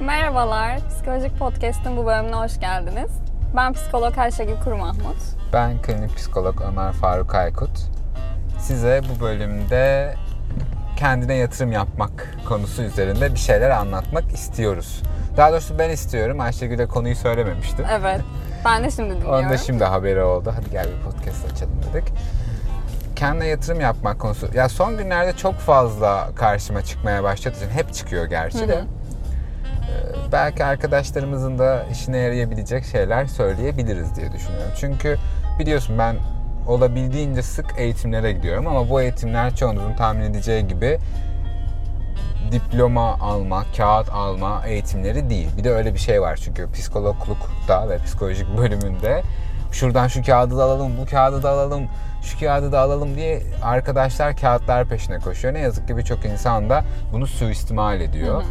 [0.00, 3.10] Merhabalar, Psikolojik Podcast'ın bu bölümüne hoş geldiniz.
[3.56, 5.16] Ben psikolog Ayşegül Kuru Mahmut.
[5.52, 7.70] Ben klinik psikolog Ömer Faruk Aykut.
[8.58, 10.14] Size bu bölümde
[10.96, 15.02] kendine yatırım yapmak konusu üzerinde bir şeyler anlatmak istiyoruz.
[15.36, 16.40] Daha doğrusu ben istiyorum.
[16.40, 17.84] Ayşegül'e konuyu söylememiştim.
[18.00, 18.20] Evet,
[18.64, 19.34] ben de şimdi dinliyorum.
[19.34, 20.52] Onun da şimdi haberi oldu.
[20.56, 22.12] Hadi gel bir podcast açalım dedik.
[23.16, 24.48] Kendine yatırım yapmak konusu.
[24.54, 27.56] Ya son günlerde çok fazla karşıma çıkmaya başladı.
[27.72, 28.76] Hep çıkıyor gerçi de.
[28.76, 28.99] Hı hı.
[29.90, 34.72] Ee, Belki arkadaşlarımızın da işine yarayabilecek şeyler söyleyebiliriz diye düşünüyorum.
[34.80, 35.16] Çünkü
[35.58, 36.16] biliyorsun ben
[36.66, 40.98] olabildiğince sık eğitimlere gidiyorum ama bu eğitimler çoğunuzun tahmin edeceği gibi
[42.52, 45.48] diploma alma, kağıt alma eğitimleri değil.
[45.58, 49.22] Bir de öyle bir şey var çünkü psikologlukta ve psikolojik bölümünde
[49.72, 51.88] şuradan şu kağıdı da alalım, bu kağıdı da alalım,
[52.22, 55.54] şu kağıdı da alalım diye arkadaşlar kağıtlar peşine koşuyor.
[55.54, 58.42] Ne yazık ki birçok insan da bunu suistimal ediyor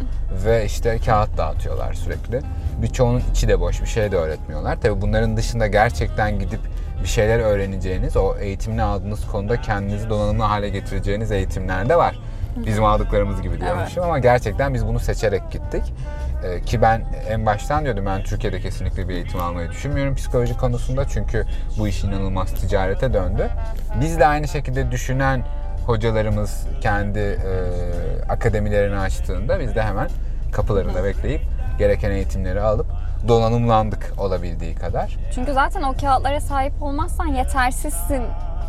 [0.44, 2.40] ve işte kağıt dağıtıyorlar sürekli.
[2.82, 4.80] Birçoğunun içi de boş, bir şey de öğretmiyorlar.
[4.80, 6.60] Tabi bunların dışında gerçekten gidip
[7.02, 12.18] bir şeyler öğreneceğiniz, o eğitimini aldığınız konuda kendinizi donanımlı hale getireceğiniz eğitimler de var.
[12.56, 15.82] Bizim aldıklarımız gibi diyormuşum ama gerçekten biz bunu seçerek gittik.
[16.44, 21.08] Ee, ki ben en baştan diyordum ben Türkiye'de kesinlikle bir eğitim almayı düşünmüyorum psikoloji konusunda
[21.08, 21.46] çünkü
[21.78, 23.50] bu iş inanılmaz ticarete döndü.
[24.00, 25.44] Biz de aynı şekilde düşünen
[25.86, 27.48] hocalarımız kendi e,
[28.28, 30.08] akademilerini açtığında biz de hemen
[30.52, 31.40] kapılarında bekleyip
[31.78, 32.86] gereken eğitimleri alıp
[33.28, 35.16] donanımlandık olabildiği kadar.
[35.34, 38.22] Çünkü zaten o kağıtlara sahip olmazsan yetersizsin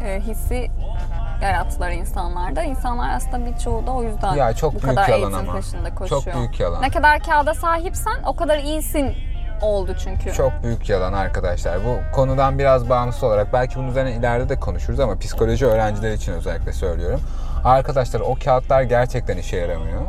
[0.04, 0.68] e, hissi
[1.42, 2.64] yarattılar insanlarda.
[2.64, 5.60] İnsanlar aslında birçoğu da o yüzden Ya çok bu büyük kadar yalan eğitim ama.
[5.60, 6.24] peşinde koşuyor.
[6.24, 6.82] Çok büyük yalan.
[6.82, 9.14] Ne kadar kağıda sahipsen o kadar iyisin
[9.62, 10.34] oldu çünkü.
[10.34, 11.78] Çok büyük yalan arkadaşlar.
[11.86, 16.32] Bu konudan biraz bağımsız olarak belki bunun üzerine ileride de konuşuruz ama psikoloji öğrencileri için
[16.34, 17.20] özellikle söylüyorum.
[17.64, 20.02] Arkadaşlar o kağıtlar gerçekten işe yaramıyor.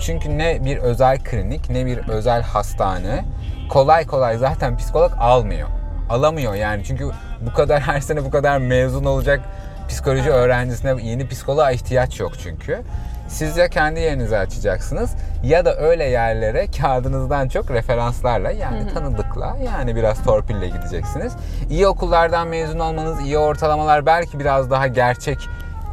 [0.00, 3.24] Çünkü ne bir özel klinik ne bir özel hastane
[3.70, 5.68] kolay kolay zaten psikolog almıyor.
[6.10, 9.40] Alamıyor yani çünkü bu kadar her sene bu kadar mezun olacak
[9.90, 12.82] psikoloji öğrencisine yeni psikoloğa ihtiyaç yok çünkü.
[13.28, 15.10] Siz ya kendi yerinizi açacaksınız
[15.42, 21.32] ya da öyle yerlere kağıdınızdan çok referanslarla yani tanıdıkla yani biraz torpille gideceksiniz.
[21.70, 25.38] İyi okullardan mezun olmanız, iyi ortalamalar belki biraz daha gerçek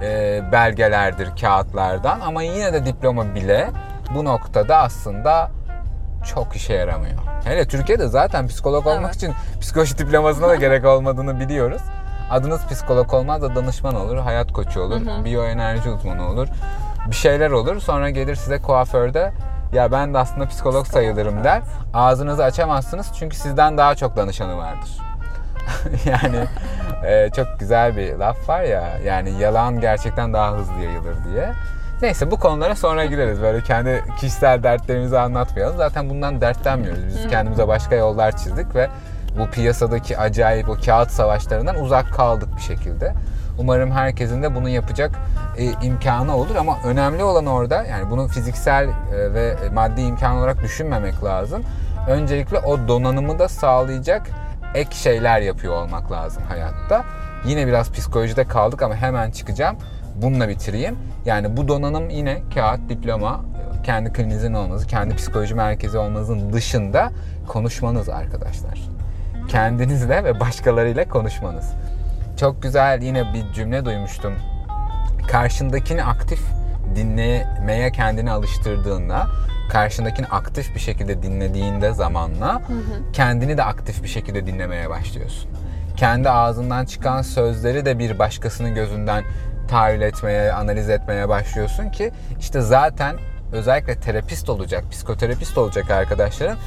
[0.03, 3.67] e, belgelerdir kağıtlardan ama yine de diploma bile
[4.15, 5.51] bu noktada aslında
[6.35, 7.17] çok işe yaramıyor.
[7.43, 9.15] Hele Türkiye'de zaten psikolog olmak Evet.
[9.15, 11.81] için psikoloji diplomasına da gerek olmadığını biliyoruz.
[12.31, 16.47] Adınız psikolog olmaz da danışman olur, hayat koçu olur, biyoenerji uzmanı olur.
[17.07, 17.79] Bir şeyler olur.
[17.79, 19.33] Sonra gelir size kuaförde
[19.73, 21.61] ya ben de aslında psikolog sayılırım der.
[21.93, 24.89] Ağzınızı açamazsınız çünkü sizden daha çok danışanı vardır.
[26.05, 26.45] yani
[27.05, 31.53] e, çok güzel bir laf var ya yani yalan gerçekten daha hızlı yayılır diye.
[32.01, 33.41] Neyse bu konulara sonra gireriz.
[33.41, 35.77] Böyle kendi kişisel dertlerimizi anlatmayalım.
[35.77, 37.07] Zaten bundan dertlenmiyoruz.
[37.07, 38.89] Biz kendimize başka yollar çizdik ve
[39.39, 43.13] bu piyasadaki acayip o kağıt savaşlarından uzak kaldık bir şekilde.
[43.59, 45.11] Umarım herkesin de bunu yapacak
[45.57, 50.63] e, imkanı olur ama önemli olan orada yani bunu fiziksel e, ve maddi imkan olarak
[50.63, 51.63] düşünmemek lazım.
[52.07, 54.27] Öncelikle o donanımı da sağlayacak
[54.75, 57.05] ek şeyler yapıyor olmak lazım hayatta.
[57.45, 59.77] Yine biraz psikolojide kaldık ama hemen çıkacağım.
[60.15, 60.97] Bununla bitireyim.
[61.25, 63.41] Yani bu donanım yine kağıt, diploma,
[63.83, 67.11] kendi klininizin olması, kendi psikoloji merkezi olmanızın dışında
[67.47, 68.96] konuşmanız arkadaşlar.
[69.47, 71.73] Kendinizle ve başkalarıyla konuşmanız.
[72.39, 74.33] Çok güzel yine bir cümle duymuştum.
[75.27, 76.39] Karşındakini aktif
[76.95, 79.27] dinlemeye kendini alıştırdığında,
[79.71, 82.61] karşındakini aktif bir şekilde dinlediğinde zamanla
[83.13, 85.51] kendini de aktif bir şekilde dinlemeye başlıyorsun.
[85.97, 89.23] Kendi ağzından çıkan sözleri de bir başkasının gözünden
[89.67, 93.15] tahayyül etmeye, analiz etmeye başlıyorsun ki işte zaten
[93.51, 96.57] özellikle terapist olacak, psikoterapist olacak arkadaşların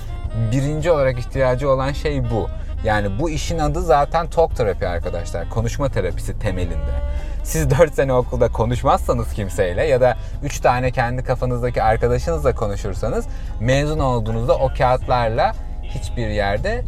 [0.53, 2.49] birinci olarak ihtiyacı olan şey bu.
[2.85, 5.51] Yani bu işin adı zaten talk terapi arkadaşlar.
[5.51, 7.01] Konuşma terapisi temelinde.
[7.45, 13.27] Siz 4 sene okulda konuşmazsanız kimseyle ya da 3 tane kendi kafanızdaki arkadaşınızla konuşursanız
[13.61, 15.53] mezun olduğunuzda o kağıtlarla
[15.83, 16.85] hiçbir yerde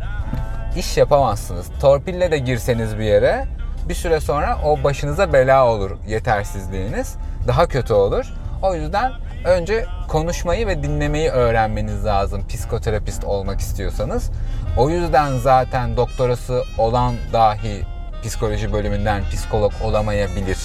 [0.76, 1.66] iş yapamazsınız.
[1.80, 3.46] Torpille de girseniz bir yere
[3.88, 7.16] bir süre sonra o başınıza bela olur yetersizliğiniz.
[7.48, 8.26] Daha kötü olur.
[8.62, 9.12] O yüzden
[9.44, 14.30] önce konuşmayı ve dinlemeyi öğrenmeniz lazım psikoterapist olmak istiyorsanız.
[14.76, 17.82] O yüzden zaten doktorası olan dahi
[18.22, 20.58] psikoloji bölümünden psikolog olamayabilir.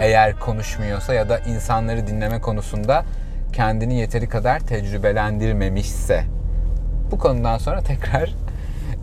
[0.00, 3.04] Eğer konuşmuyorsa ya da insanları dinleme konusunda
[3.52, 6.24] kendini yeteri kadar tecrübelendirmemişse.
[7.10, 8.34] Bu konudan sonra tekrar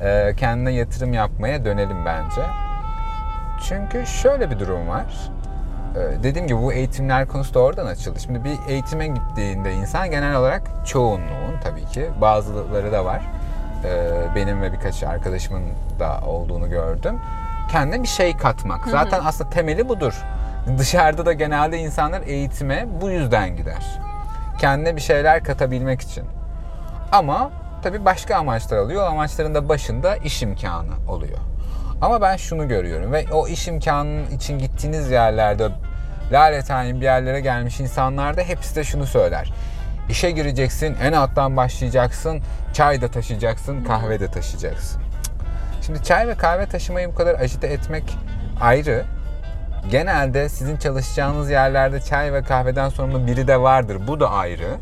[0.01, 2.41] e, kendine yatırım yapmaya dönelim bence.
[3.69, 5.05] Çünkü şöyle bir durum var.
[5.95, 8.19] E, dediğim gibi bu eğitimler konusu da oradan açıldı.
[8.19, 12.09] Şimdi bir eğitime gittiğinde insan genel olarak çoğunluğun tabii ki.
[12.21, 13.21] Bazıları da var.
[13.85, 15.63] Ee, benim ve birkaç arkadaşımın
[15.99, 17.19] da olduğunu gördüm.
[17.71, 18.87] Kendine bir şey katmak.
[18.87, 20.23] Zaten aslında temeli budur.
[20.77, 23.99] Dışarıda da genelde insanlar eğitime bu yüzden gider.
[24.59, 26.25] Kendine bir şeyler katabilmek için.
[27.11, 27.51] Ama
[27.83, 29.03] tabii başka amaçlar alıyor.
[29.03, 31.37] O amaçların da başında iş imkanı oluyor.
[32.05, 35.69] Ama ben şunu görüyorum ve o iş imkanının için gittiğiniz yerlerde
[36.31, 39.53] lalettayin bir yerlere gelmiş insanlar da hepsi de şunu söyler.
[40.09, 42.41] İşe gireceksin, en alttan başlayacaksın,
[42.73, 45.01] çay da taşıyacaksın, kahve de taşıyacaksın.
[45.85, 48.17] Şimdi çay ve kahve taşımayı bu kadar ajite etmek
[48.61, 49.05] ayrı.
[49.91, 53.97] Genelde sizin çalışacağınız yerlerde çay ve kahveden sorumlu biri de vardır.
[54.07, 54.77] Bu da ayrı.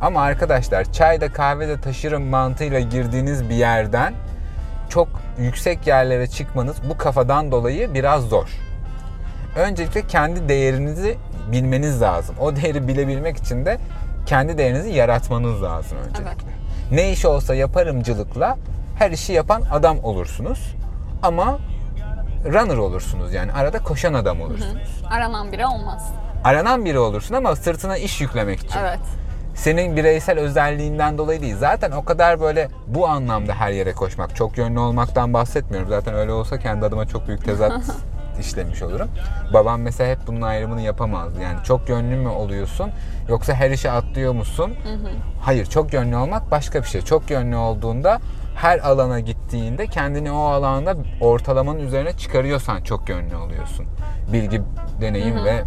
[0.00, 4.14] Ama arkadaşlar çay da kahve de taşırım mantığıyla girdiğiniz bir yerden
[4.88, 8.48] çok yüksek yerlere çıkmanız bu kafadan dolayı biraz zor.
[9.56, 11.18] Öncelikle kendi değerinizi
[11.52, 12.36] bilmeniz lazım.
[12.40, 13.78] O değeri bilebilmek için de
[14.26, 16.22] kendi değerinizi yaratmanız lazım öncelikle.
[16.28, 16.92] Evet.
[16.92, 18.58] Ne iş olsa yaparımcılıkla
[18.98, 20.74] her işi yapan adam olursunuz.
[21.22, 21.58] Ama
[22.44, 25.02] runner olursunuz yani arada koşan adam olursunuz.
[25.10, 26.12] Aranan biri olmaz.
[26.44, 28.78] Aranan biri olursun ama sırtına iş yüklemek için.
[28.78, 29.00] Evet.
[29.62, 31.56] Senin bireysel özelliğinden dolayı değil.
[31.56, 35.88] Zaten o kadar böyle bu anlamda her yere koşmak, çok yönlü olmaktan bahsetmiyorum.
[35.88, 37.72] Zaten öyle olsa kendi adıma çok büyük tezat
[38.40, 39.08] işlemiş olurum.
[39.54, 41.42] Babam mesela hep bunun ayrımını yapamazdı.
[41.42, 42.90] Yani çok yönlü mü oluyorsun
[43.28, 44.74] yoksa her işe atlıyor musun?
[45.40, 47.02] Hayır, çok yönlü olmak başka bir şey.
[47.02, 48.20] Çok yönlü olduğunda
[48.54, 53.86] her alana gittiğinde kendini o alanda ortalamanın üzerine çıkarıyorsan çok yönlü oluyorsun.
[54.32, 54.62] Bilgi,
[55.00, 55.62] deneyim ve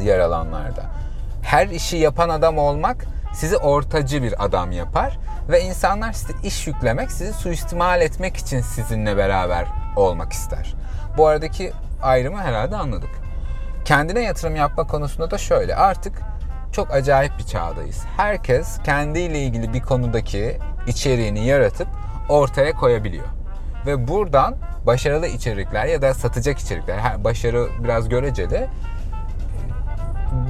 [0.00, 1.02] diğer alanlarda.
[1.52, 3.04] Her işi yapan adam olmak
[3.34, 5.18] sizi ortacı bir adam yapar
[5.48, 9.66] ve insanlar size iş yüklemek, sizi suistimal etmek için sizinle beraber
[9.96, 10.74] olmak ister.
[11.16, 11.72] Bu aradaki
[12.02, 13.10] ayrımı herhalde anladık.
[13.84, 15.76] Kendine yatırım yapma konusunda da şöyle.
[15.76, 16.18] Artık
[16.72, 18.04] çok acayip bir çağdayız.
[18.16, 21.88] Herkes kendiyle ilgili bir konudaki içeriğini yaratıp
[22.28, 23.26] ortaya koyabiliyor.
[23.86, 24.54] Ve buradan
[24.86, 28.68] başarılı içerikler ya da satacak içerikler, başarı biraz göreceli,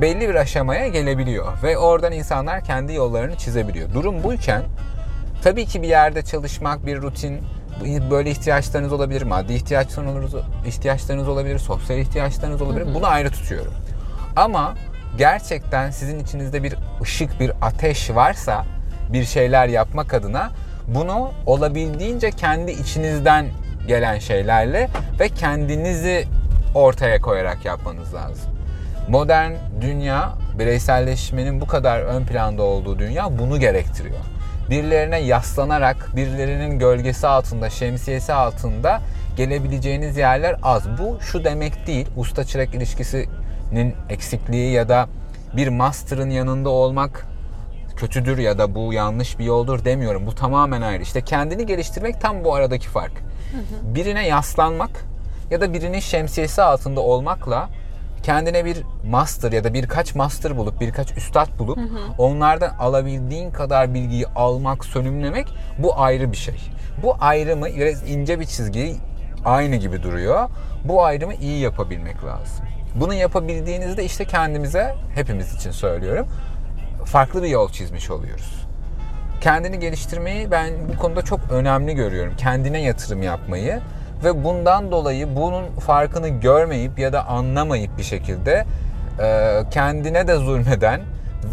[0.01, 3.93] belli bir aşamaya gelebiliyor ve oradan insanlar kendi yollarını çizebiliyor.
[3.95, 4.63] Durum buyken
[5.43, 7.41] tabii ki bir yerde çalışmak, bir rutin
[8.11, 10.35] böyle ihtiyaçlarınız olabilir, maddi ihtiyaçlarınız
[10.67, 12.95] ihtiyaçlarınız olabilir, sosyal ihtiyaçlarınız olabilir.
[12.95, 13.73] Bunu ayrı tutuyorum.
[14.37, 14.75] Ama
[15.19, 18.65] gerçekten sizin içinizde bir ışık, bir ateş varsa
[19.13, 20.51] bir şeyler yapmak adına
[20.89, 23.47] bunu olabildiğince kendi içinizden
[23.89, 24.89] gelen şeylerle
[25.21, 26.25] ve kendinizi
[26.75, 28.51] ortaya koyarak yapmanız lazım.
[29.09, 34.21] Modern dünya, bireyselleşmenin bu kadar ön planda olduğu dünya bunu gerektiriyor.
[34.71, 39.01] Birilerine yaslanarak, birilerinin gölgesi altında, şemsiyesi altında
[39.37, 40.83] gelebileceğiniz yerler az.
[40.99, 45.09] Bu şu demek değil, usta çırak ilişkisinin eksikliği ya da
[45.57, 47.27] bir master'ın yanında olmak
[47.97, 50.27] kötüdür ya da bu yanlış bir yoldur demiyorum.
[50.27, 51.03] Bu tamamen ayrı.
[51.03, 53.13] İşte kendini geliştirmek tam bu aradaki fark.
[53.83, 54.91] Birine yaslanmak
[55.51, 57.69] ya da birinin şemsiyesi altında olmakla
[58.23, 61.79] kendine bir master ya da birkaç master bulup birkaç üstad bulup
[62.19, 65.49] onlardan alabildiğin kadar bilgiyi almak, sönümlemek
[65.79, 66.57] bu ayrı bir şey.
[67.03, 68.97] Bu ayrımı biraz ince bir çizgi
[69.45, 70.49] aynı gibi duruyor.
[70.85, 72.67] Bu ayrımı iyi yapabilmek lazım.
[72.95, 76.27] Bunu yapabildiğinizde işte kendimize, hepimiz için söylüyorum,
[77.05, 78.67] farklı bir yol çizmiş oluyoruz.
[79.41, 82.33] Kendini geliştirmeyi ben bu konuda çok önemli görüyorum.
[82.37, 83.81] Kendine yatırım yapmayı
[84.25, 88.65] ve bundan dolayı bunun farkını görmeyip ya da anlamayıp bir şekilde
[89.23, 91.01] e, kendine de zulmeden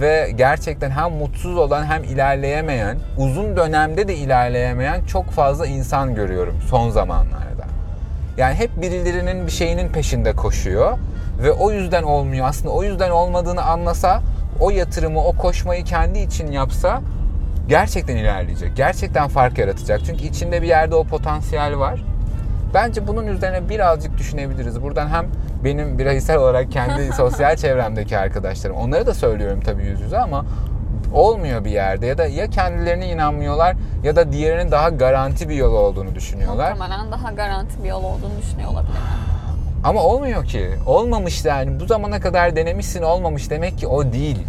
[0.01, 6.55] ve gerçekten hem mutsuz olan hem ilerleyemeyen, uzun dönemde de ilerleyemeyen çok fazla insan görüyorum
[6.69, 7.65] son zamanlarda.
[8.37, 10.97] Yani hep birilerinin bir şeyinin peşinde koşuyor
[11.43, 12.47] ve o yüzden olmuyor.
[12.47, 14.21] Aslında o yüzden olmadığını anlasa,
[14.59, 17.01] o yatırımı, o koşmayı kendi için yapsa
[17.67, 18.75] gerçekten ilerleyecek.
[18.75, 20.01] Gerçekten fark yaratacak.
[20.05, 22.03] Çünkü içinde bir yerde o potansiyel var.
[22.73, 24.81] Bence bunun üzerine birazcık düşünebiliriz.
[24.81, 25.25] Buradan hem
[25.63, 30.45] benim bireysel olarak kendi sosyal çevremdeki arkadaşlarım, onlara da söylüyorum tabii yüz yüze ama
[31.13, 35.73] olmuyor bir yerde ya da ya kendilerine inanmıyorlar ya da diğerinin daha garanti bir yol
[35.73, 36.71] olduğunu düşünüyorlar.
[36.71, 38.99] Muhtemelen daha garanti bir yol olduğunu düşünüyor olabilir.
[39.83, 40.69] Ama olmuyor ki.
[40.85, 44.47] Olmamış yani bu zamana kadar denemişsin olmamış demek ki o değil.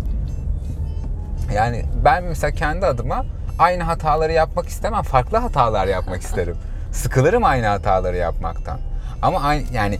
[1.54, 3.24] Yani ben mesela kendi adıma
[3.58, 5.02] aynı hataları yapmak istemem.
[5.02, 6.56] Farklı hatalar yapmak isterim.
[6.92, 8.78] Sıkılırım aynı hataları yapmaktan.
[9.22, 9.98] Ama aynı yani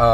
[0.00, 0.06] e,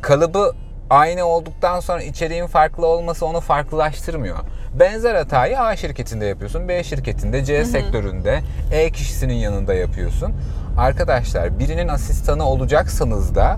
[0.00, 0.52] kalıbı
[0.90, 4.36] aynı olduktan sonra içeriğin farklı olması onu farklılaştırmıyor.
[4.80, 8.40] Benzer hatayı A şirketinde yapıyorsun, B şirketinde, C sektöründe,
[8.72, 10.32] E kişisinin yanında yapıyorsun.
[10.78, 13.56] Arkadaşlar birinin asistanı olacaksanız da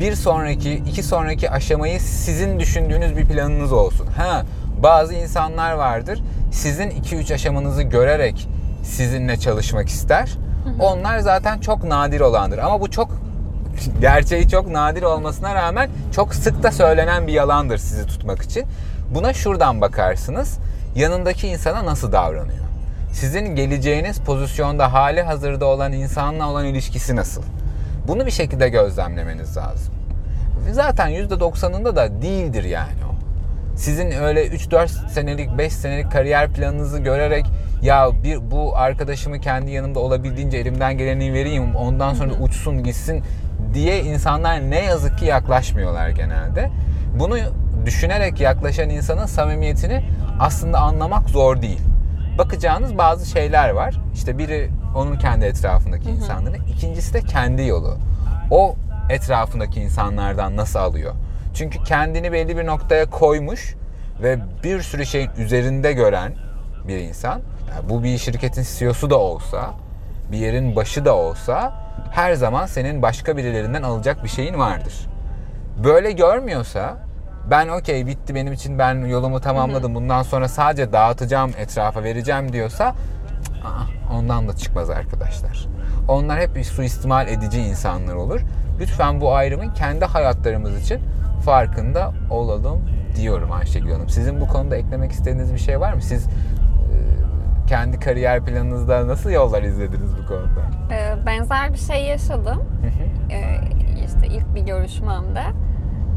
[0.00, 4.06] bir sonraki, iki sonraki aşamayı sizin düşündüğünüz bir planınız olsun.
[4.06, 4.42] Ha,
[4.82, 6.22] bazı insanlar vardır.
[6.52, 8.48] sizin 2-3 aşamanızı görerek
[8.82, 10.38] sizinle çalışmak ister.
[10.80, 12.58] Onlar zaten çok nadir olandır.
[12.58, 13.08] Ama bu çok
[14.00, 18.64] gerçeği çok nadir olmasına rağmen çok sık da söylenen bir yalandır sizi tutmak için.
[19.14, 20.58] Buna şuradan bakarsınız.
[20.94, 22.66] Yanındaki insana nasıl davranıyor?
[23.12, 27.42] Sizin geleceğiniz pozisyonda hali hazırda olan insanla olan ilişkisi nasıl?
[28.08, 29.94] Bunu bir şekilde gözlemlemeniz lazım.
[30.72, 33.14] Zaten %90'ında da değildir yani o.
[33.76, 37.46] Sizin öyle 3-4 senelik, 5 senelik kariyer planınızı görerek
[37.82, 43.22] ya bir bu arkadaşımı kendi yanımda olabildiğince elimden geleni vereyim ondan sonra uçsun gitsin
[43.74, 46.70] diye insanlar ne yazık ki yaklaşmıyorlar genelde.
[47.18, 47.36] Bunu
[47.86, 50.04] düşünerek yaklaşan insanın samimiyetini
[50.40, 51.80] aslında anlamak zor değil.
[52.38, 53.94] Bakacağınız bazı şeyler var.
[54.14, 57.98] İşte biri onun kendi etrafındaki insanları, ikincisi de kendi yolu.
[58.50, 58.76] O
[59.10, 61.14] etrafındaki insanlardan nasıl alıyor?
[61.54, 63.74] Çünkü kendini belli bir noktaya koymuş
[64.22, 66.32] ve bir sürü şeyin üzerinde gören
[66.88, 67.40] bir insan.
[67.70, 69.74] Yani bu bir şirketin CEO'su da olsa,
[70.32, 71.74] bir yerin başı da olsa
[72.10, 74.94] her zaman senin başka birilerinden alacak bir şeyin vardır.
[75.84, 76.96] Böyle görmüyorsa
[77.50, 82.94] ben okey bitti benim için ben yolumu tamamladım bundan sonra sadece dağıtacağım etrafa vereceğim diyorsa
[84.12, 85.66] ondan da çıkmaz arkadaşlar.
[86.08, 88.40] Onlar hep bir suistimal edici insanlar olur.
[88.80, 91.00] Lütfen bu ayrımın kendi hayatlarımız için
[91.44, 94.08] farkında olalım diyorum Ayşegül Hanım.
[94.08, 96.02] Sizin bu konuda eklemek istediğiniz bir şey var mı?
[96.02, 96.26] Siz
[97.66, 100.60] kendi kariyer planınızda nasıl yollar izlediniz bu konuda?
[100.90, 102.64] Ee, benzer bir şey yaşadım.
[103.30, 103.60] Ee,
[104.04, 105.42] işte ilk bir görüşmemde.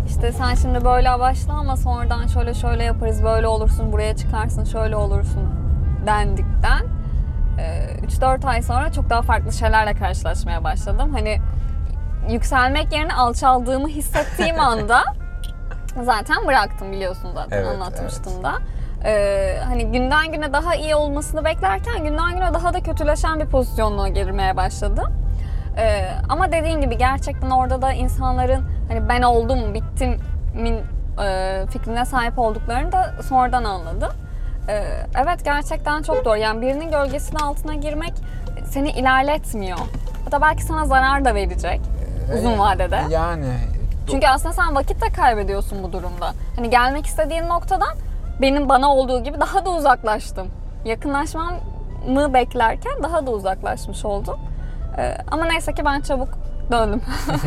[0.08, 4.96] İşte sen şimdi böyle başla ama sonradan şöyle şöyle yaparız, böyle olursun, buraya çıkarsın, şöyle
[4.96, 5.50] olursun
[6.06, 6.84] dendikten
[7.60, 11.10] e, 3-4 ay sonra çok daha farklı şeylerle karşılaşmaya başladım.
[11.14, 11.38] Hani
[12.30, 15.04] yükselmek yerine alçaldığımı hissettiğim anda
[16.04, 18.54] zaten bıraktım biliyorsun zaten Evet, anlatmıştım da.
[19.06, 24.10] Ee, hani günden güne daha iyi olmasını beklerken günden güne daha da kötüleşen bir pozisyonuna
[24.10, 25.14] girmeye başladım.
[25.78, 30.82] Ee, ama dediğin gibi gerçekten orada da insanların hani ben oldum, bittimin
[31.24, 34.12] e, fikrine sahip olduklarını da sonradan anladım.
[34.70, 34.84] Ee,
[35.24, 36.38] evet gerçekten çok doğru.
[36.38, 38.14] Yani birinin gölgesinin altına girmek
[38.66, 39.78] seni ilerletmiyor.
[40.26, 41.82] Hatta belki sana zarar da verecek
[42.38, 43.00] uzun vadede.
[43.10, 43.54] Yani
[44.12, 46.34] Çünkü aslında sen vakit de kaybediyorsun bu durumda.
[46.56, 47.98] Hani gelmek istediğin noktadan
[48.42, 50.48] benim bana olduğu gibi daha da uzaklaştım.
[50.86, 54.40] Yakınlaşmamı beklerken daha da uzaklaşmış oldum.
[54.98, 56.30] Ee, ama neyse ki ben çabuk
[56.72, 57.02] döndüm.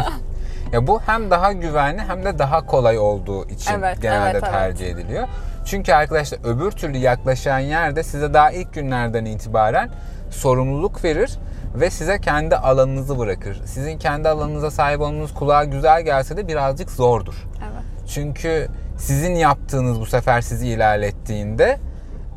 [0.73, 4.53] Ya bu hem daha güvenli hem de daha kolay olduğu için Evet, genelde evet, evet.
[4.53, 5.29] tercih ediliyor.
[5.65, 9.91] Çünkü arkadaşlar öbür türlü yaklaşan yerde size daha ilk günlerden itibaren
[10.31, 11.39] sorumluluk verir
[11.75, 13.61] ve size kendi alanınızı bırakır.
[13.65, 17.47] Sizin kendi alanınıza sahip olmanız kulağa güzel gelse de birazcık zordur.
[17.59, 18.09] evet.
[18.09, 18.69] Çünkü
[19.03, 21.79] sizin yaptığınız bu sefer sizi ilerlettiğinde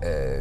[0.03, 0.39] e,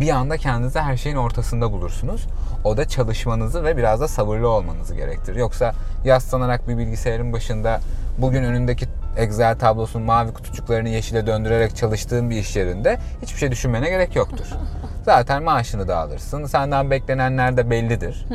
[0.00, 2.26] bir anda kendinizi her şeyin ortasında bulursunuz.
[2.64, 5.36] O da çalışmanızı ve biraz da sabırlı olmanızı gerektirir.
[5.36, 5.72] Yoksa
[6.04, 7.80] yaslanarak bir bilgisayarın başında
[8.18, 13.88] bugün önündeki Excel tablosunun mavi kutucuklarını yeşile döndürerek çalıştığın bir iş yerinde hiçbir şey düşünmene
[13.88, 14.46] gerek yoktur.
[15.04, 16.46] Zaten maaşını da alırsın.
[16.46, 18.26] Senden beklenenler de bellidir.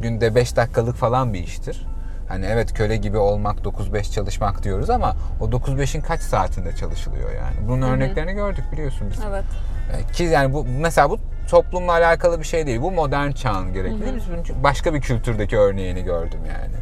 [0.00, 1.86] Günde 5 dakikalık falan bir iştir.
[2.28, 7.68] Hani evet köle gibi olmak 9-5 çalışmak diyoruz ama o 9-5'in kaç saatinde çalışılıyor yani.
[7.68, 9.18] Bunun örneklerini gördük biliyorsun biz.
[9.30, 9.44] Evet.
[9.92, 11.18] Ee, Ki yani bu mesela bu
[11.50, 12.80] toplumla alakalı bir şey değil.
[12.82, 14.16] Bu modern çağın gerekli.
[14.16, 16.74] Biz bunun başka bir kültürdeki örneğini gördüm yani.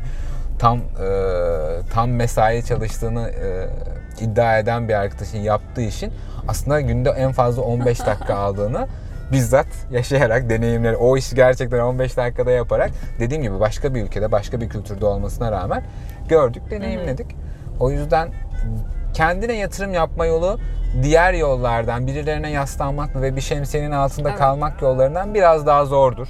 [0.58, 0.82] Tam e,
[1.92, 3.68] tam mesai çalıştığını e,
[4.24, 6.12] iddia eden bir arkadaşın yaptığı işin
[6.48, 8.88] aslında günde en fazla 15 dakika aldığını
[9.32, 14.60] bizzat yaşayarak deneyimleri o işi gerçekten 15 dakikada yaparak dediğim gibi başka bir ülkede başka
[14.60, 15.82] bir kültürde olmasına rağmen
[16.28, 17.26] gördük deneyimledik.
[17.80, 18.28] O yüzden
[19.14, 20.58] kendine yatırım yapma yolu
[21.02, 24.38] diğer yollardan birilerine yaslanmak ve bir şemsiyenin altında Evet.
[24.38, 26.28] kalmak yollarından biraz daha zordur.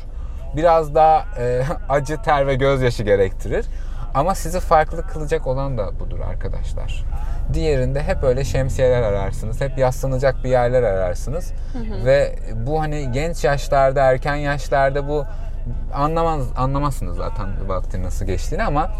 [0.57, 3.67] Biraz daha e, acı, ter ve gözyaşı gerektirir.
[4.15, 7.05] Ama sizi farklı kılacak olan da budur arkadaşlar.
[7.53, 9.61] Diğerinde hep öyle şemsiyeler ararsınız.
[9.61, 11.53] Hep yaslanacak bir yerler ararsınız.
[12.05, 12.37] Ve
[12.67, 15.25] bu hani genç yaşlarda, erken yaşlarda bu
[15.95, 18.91] anlamaz anlamazsınız zaten vaktin nasıl geçtiğini ama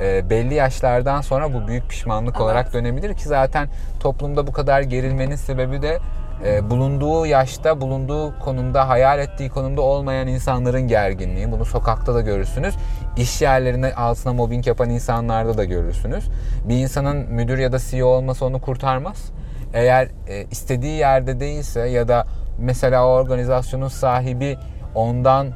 [0.00, 2.40] e, belli yaşlardan sonra bu büyük pişmanlık Evet.
[2.40, 3.68] olarak dönebilir ki zaten
[4.00, 5.98] toplumda bu kadar gerilmenin sebebi de
[6.44, 11.52] e, bulunduğu yaşta, bulunduğu konumda, hayal ettiği konumda olmayan insanların gerginliği.
[11.52, 12.74] Bunu sokakta da görürsünüz.
[13.16, 16.24] İş yerlerine altına mobbing yapan insanlarda da görürsünüz.
[16.64, 19.32] Bir insanın müdür ya da CEO olması onu kurtarmaz.
[19.74, 22.26] Eğer e, istediği yerde değilse ya da
[22.58, 24.58] mesela o organizasyonun sahibi
[24.94, 25.48] ondan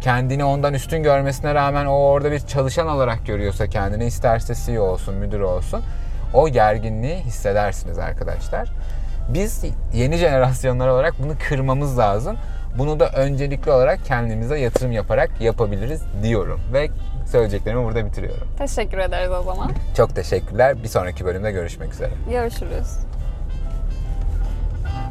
[0.00, 5.14] kendini ondan üstün görmesine rağmen o orada bir çalışan olarak görüyorsa kendini isterse CEO olsun,
[5.14, 5.82] müdür olsun
[6.34, 8.68] o gerginliği hissedersiniz arkadaşlar.
[9.28, 9.64] Biz
[9.94, 12.36] yeni jenerasyonlar olarak bunu kırmamız lazım.
[12.78, 16.60] Bunu da öncelikli olarak kendimize yatırım yaparak yapabiliriz diyorum.
[16.72, 16.88] Ve
[17.26, 18.48] söyleyeceklerimi burada bitiriyorum.
[18.58, 19.70] Teşekkür ederiz o zaman.
[19.96, 20.82] Çok teşekkürler.
[20.82, 22.10] Bir sonraki bölümde görüşmek üzere.
[22.30, 22.98] Görüşürüz.